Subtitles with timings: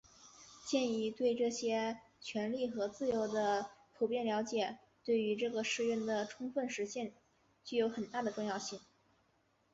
[0.65, 7.13] 鉴于对这些权利和自由的普遍了解对于这个誓愿的充分实现
[7.63, 8.79] 具有很大的重要性